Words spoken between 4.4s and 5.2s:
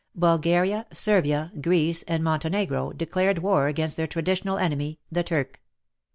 enemy,